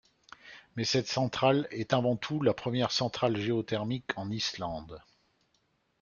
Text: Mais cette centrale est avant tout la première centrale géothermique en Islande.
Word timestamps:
Mais 0.75 0.83
cette 0.83 1.05
centrale 1.07 1.67
est 1.69 1.93
avant 1.93 2.15
tout 2.15 2.41
la 2.41 2.55
première 2.55 2.89
centrale 2.91 3.37
géothermique 3.37 4.09
en 4.15 4.31
Islande. 4.31 4.99